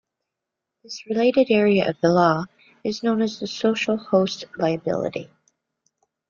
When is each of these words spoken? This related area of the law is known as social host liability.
This 0.81 1.05
related 1.05 1.51
area 1.51 1.87
of 1.87 1.95
the 2.01 2.11
law 2.11 2.45
is 2.83 3.03
known 3.03 3.21
as 3.21 3.37
social 3.51 3.97
host 3.97 4.45
liability. 4.57 5.29